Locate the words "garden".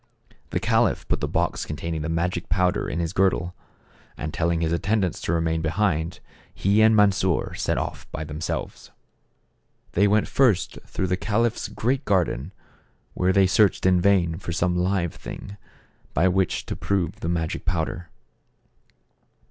12.03-12.51